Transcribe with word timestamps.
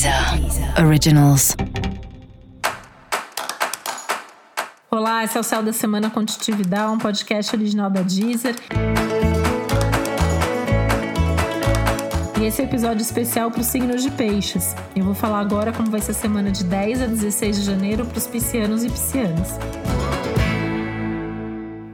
Deezer 0.00 0.82
Originals. 0.82 1.54
Olá, 4.90 5.24
esse 5.24 5.36
é 5.36 5.40
o 5.40 5.42
Céu 5.42 5.62
da 5.62 5.74
Semana 5.74 6.08
Contitividade, 6.08 6.90
um 6.90 6.96
podcast 6.96 7.54
original 7.54 7.90
da 7.90 8.00
Deezer. 8.00 8.56
E 12.40 12.44
esse 12.46 12.62
é 12.62 12.64
um 12.64 12.66
episódio 12.66 13.02
especial 13.02 13.50
para 13.50 13.60
os 13.60 13.66
signos 13.66 14.02
de 14.02 14.10
peixes. 14.12 14.74
Eu 14.96 15.04
vou 15.04 15.14
falar 15.14 15.40
agora 15.40 15.70
como 15.70 15.90
vai 15.90 16.00
ser 16.00 16.12
a 16.12 16.14
semana 16.14 16.50
de 16.50 16.64
10 16.64 17.02
a 17.02 17.06
16 17.06 17.56
de 17.58 17.62
janeiro 17.66 18.06
para 18.06 18.16
os 18.16 18.26
piscianos 18.26 18.82
e 18.82 18.88
piscianas. 18.88 19.58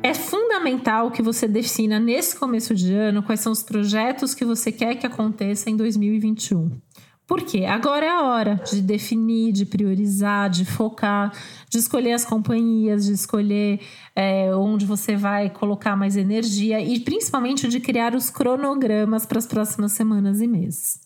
É 0.00 0.14
fundamental 0.14 1.10
que 1.10 1.22
você 1.22 1.48
defina 1.48 1.98
nesse 1.98 2.38
começo 2.38 2.72
de 2.72 2.94
ano 2.94 3.20
quais 3.24 3.40
são 3.40 3.50
os 3.50 3.64
projetos 3.64 4.32
que 4.32 4.44
você 4.44 4.70
quer 4.70 4.94
que 4.94 5.08
aconteça 5.08 5.68
em 5.68 5.76
2021. 5.76 6.85
Por 7.26 7.42
quê? 7.42 7.64
Agora 7.64 8.06
é 8.06 8.08
a 8.08 8.22
hora 8.22 8.54
de 8.70 8.80
definir, 8.80 9.50
de 9.50 9.66
priorizar, 9.66 10.48
de 10.48 10.64
focar, 10.64 11.32
de 11.68 11.76
escolher 11.76 12.12
as 12.12 12.24
companhias, 12.24 13.06
de 13.06 13.12
escolher 13.12 13.80
é, 14.14 14.54
onde 14.54 14.86
você 14.86 15.16
vai 15.16 15.50
colocar 15.50 15.96
mais 15.96 16.16
energia 16.16 16.80
e 16.80 17.00
principalmente 17.00 17.66
de 17.66 17.80
criar 17.80 18.14
os 18.14 18.30
cronogramas 18.30 19.26
para 19.26 19.38
as 19.38 19.46
próximas 19.46 19.90
semanas 19.92 20.40
e 20.40 20.46
meses. 20.46 21.05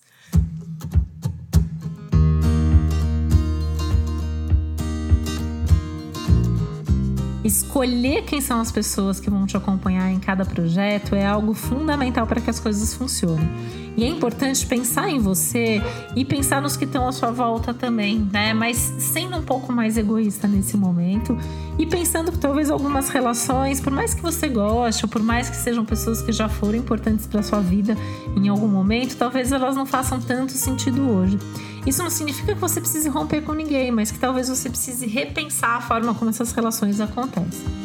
Escolher 7.42 8.22
quem 8.24 8.40
são 8.40 8.60
as 8.60 8.70
pessoas 8.70 9.18
que 9.18 9.30
vão 9.30 9.46
te 9.46 9.56
acompanhar 9.56 10.10
em 10.10 10.18
cada 10.18 10.44
projeto 10.44 11.14
é 11.14 11.26
algo 11.26 11.54
fundamental 11.54 12.26
para 12.26 12.40
que 12.40 12.50
as 12.50 12.60
coisas 12.60 12.92
funcionem. 12.92 13.48
E 13.96 14.04
é 14.04 14.06
importante 14.06 14.64
pensar 14.66 15.10
em 15.10 15.18
você 15.18 15.82
e 16.14 16.24
pensar 16.24 16.60
nos 16.62 16.76
que 16.76 16.84
estão 16.84 17.08
à 17.08 17.12
sua 17.12 17.30
volta 17.30 17.74
também, 17.74 18.28
né? 18.32 18.52
Mas 18.52 18.76
sendo 18.98 19.36
um 19.36 19.42
pouco 19.42 19.72
mais 19.72 19.96
egoísta 19.96 20.46
nesse 20.46 20.76
momento 20.76 21.36
e 21.78 21.86
pensando 21.86 22.30
que 22.30 22.38
talvez 22.38 22.70
algumas 22.70 23.08
relações, 23.08 23.80
por 23.80 23.92
mais 23.92 24.14
que 24.14 24.22
você 24.22 24.48
goste, 24.48 25.04
ou 25.04 25.08
por 25.08 25.22
mais 25.22 25.50
que 25.50 25.56
sejam 25.56 25.84
pessoas 25.84 26.22
que 26.22 26.32
já 26.32 26.48
foram 26.48 26.78
importantes 26.78 27.26
para 27.26 27.42
sua 27.42 27.60
vida 27.60 27.96
em 28.36 28.48
algum 28.48 28.68
momento, 28.68 29.16
talvez 29.16 29.50
elas 29.50 29.74
não 29.74 29.86
façam 29.86 30.20
tanto 30.20 30.52
sentido 30.52 31.08
hoje. 31.08 31.38
Isso 31.86 32.02
não 32.02 32.10
significa 32.10 32.54
que 32.54 32.60
você 32.60 32.80
precise 32.80 33.08
romper 33.08 33.42
com 33.42 33.52
ninguém, 33.52 33.90
mas 33.90 34.10
que 34.10 34.18
talvez 34.18 34.48
você 34.48 34.68
precise 34.68 35.06
repensar 35.06 35.76
a 35.76 35.80
forma 35.80 36.14
como 36.14 36.30
essas 36.30 36.52
relações 36.52 37.00
acontecem. 37.00 37.79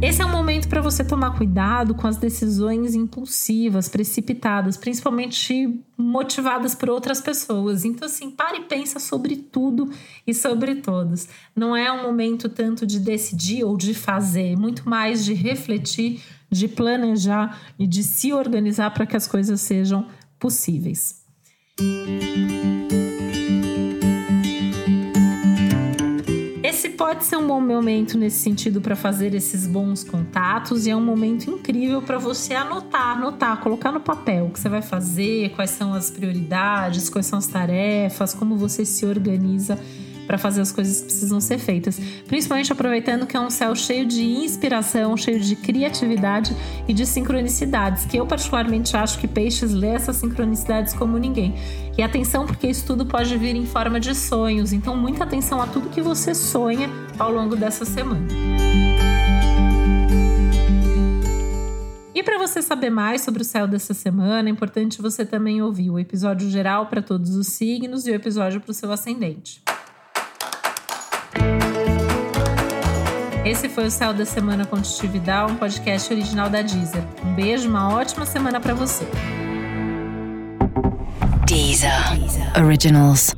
Esse 0.00 0.22
é 0.22 0.24
um 0.24 0.30
momento 0.30 0.68
para 0.68 0.80
você 0.80 1.02
tomar 1.02 1.36
cuidado 1.36 1.92
com 1.92 2.06
as 2.06 2.16
decisões 2.16 2.94
impulsivas, 2.94 3.88
precipitadas, 3.88 4.76
principalmente 4.76 5.82
motivadas 5.96 6.72
por 6.72 6.88
outras 6.88 7.20
pessoas. 7.20 7.84
Então, 7.84 8.06
assim, 8.06 8.30
pare 8.30 8.58
e 8.58 8.64
pensa 8.64 9.00
sobre 9.00 9.34
tudo 9.34 9.90
e 10.24 10.32
sobre 10.32 10.76
todos. 10.76 11.26
Não 11.54 11.76
é 11.76 11.90
um 11.90 12.04
momento 12.04 12.48
tanto 12.48 12.86
de 12.86 13.00
decidir 13.00 13.64
ou 13.64 13.76
de 13.76 13.92
fazer, 13.92 14.56
muito 14.56 14.88
mais 14.88 15.24
de 15.24 15.34
refletir 15.34 16.22
de 16.48 16.68
planejar 16.68 17.60
e 17.76 17.84
de 17.84 18.04
se 18.04 18.32
organizar 18.32 18.94
para 18.94 19.04
que 19.04 19.16
as 19.16 19.26
coisas 19.26 19.60
sejam 19.60 20.06
possíveis. 20.38 21.24
Esse 21.80 23.07
pode 26.98 27.24
ser 27.24 27.36
um 27.36 27.46
bom 27.46 27.60
momento 27.60 28.18
nesse 28.18 28.40
sentido 28.40 28.80
para 28.80 28.96
fazer 28.96 29.32
esses 29.32 29.68
bons 29.68 30.02
contatos 30.02 30.84
e 30.84 30.90
é 30.90 30.96
um 30.96 31.00
momento 31.00 31.48
incrível 31.48 32.02
para 32.02 32.18
você 32.18 32.54
anotar, 32.54 33.16
anotar, 33.16 33.60
colocar 33.60 33.92
no 33.92 34.00
papel 34.00 34.46
o 34.46 34.50
que 34.50 34.58
você 34.58 34.68
vai 34.68 34.82
fazer, 34.82 35.50
quais 35.50 35.70
são 35.70 35.94
as 35.94 36.10
prioridades, 36.10 37.08
quais 37.08 37.24
são 37.24 37.38
as 37.38 37.46
tarefas, 37.46 38.34
como 38.34 38.56
você 38.56 38.84
se 38.84 39.06
organiza 39.06 39.78
para 40.28 40.36
fazer 40.36 40.60
as 40.60 40.70
coisas 40.70 41.00
que 41.00 41.06
precisam 41.06 41.40
ser 41.40 41.58
feitas. 41.58 41.98
Principalmente 42.26 42.70
aproveitando 42.70 43.26
que 43.26 43.34
é 43.34 43.40
um 43.40 43.48
céu 43.48 43.74
cheio 43.74 44.04
de 44.04 44.22
inspiração, 44.22 45.16
cheio 45.16 45.40
de 45.40 45.56
criatividade 45.56 46.54
e 46.86 46.92
de 46.92 47.06
sincronicidades, 47.06 48.04
que 48.04 48.18
eu 48.18 48.26
particularmente 48.26 48.94
acho 48.94 49.18
que 49.18 49.26
peixes 49.26 49.72
lê 49.72 49.88
essas 49.88 50.16
sincronicidades 50.16 50.92
como 50.92 51.16
ninguém. 51.16 51.54
E 51.96 52.02
atenção, 52.02 52.46
porque 52.46 52.66
isso 52.66 52.86
tudo 52.86 53.06
pode 53.06 53.36
vir 53.38 53.56
em 53.56 53.64
forma 53.64 53.98
de 53.98 54.14
sonhos, 54.14 54.74
então 54.74 54.94
muita 54.94 55.24
atenção 55.24 55.62
a 55.62 55.66
tudo 55.66 55.88
que 55.88 56.02
você 56.02 56.34
sonha 56.34 56.90
ao 57.18 57.32
longo 57.32 57.56
dessa 57.56 57.86
semana. 57.86 58.28
E 62.14 62.22
para 62.22 62.36
você 62.36 62.60
saber 62.60 62.90
mais 62.90 63.22
sobre 63.22 63.40
o 63.40 63.44
céu 63.44 63.66
dessa 63.66 63.94
semana, 63.94 64.48
é 64.48 64.52
importante 64.52 65.00
você 65.00 65.24
também 65.24 65.62
ouvir 65.62 65.88
o 65.88 65.98
episódio 65.98 66.50
geral 66.50 66.86
para 66.86 67.00
todos 67.00 67.34
os 67.34 67.46
signos 67.46 68.06
e 68.06 68.10
o 68.10 68.14
episódio 68.14 68.60
para 68.60 68.72
o 68.72 68.74
seu 68.74 68.92
ascendente. 68.92 69.62
Esse 73.48 73.66
foi 73.66 73.86
o 73.86 73.90
Céu 73.90 74.12
da 74.12 74.26
Semana 74.26 74.66
Contitividade, 74.66 75.50
um 75.50 75.56
podcast 75.56 76.12
original 76.12 76.50
da 76.50 76.60
Deezer. 76.60 77.02
Um 77.24 77.32
beijo, 77.32 77.66
uma 77.66 77.94
ótima 77.94 78.26
semana 78.26 78.60
para 78.60 78.74
você. 78.74 79.08
Deezer. 81.46 81.90
Originals. 82.62 83.34